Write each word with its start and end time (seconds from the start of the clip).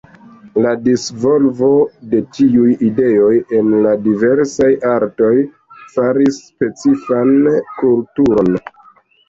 La 0.65 0.69
disvolvo 0.85 1.69
de 2.13 2.21
tiuj 2.37 2.71
ideoj 2.87 3.35
en 3.59 3.69
la 3.85 3.93
diversaj 4.07 4.71
artoj 4.95 5.31
faris 5.93 6.43
specifan 6.49 7.39
kulturon. 7.79 8.53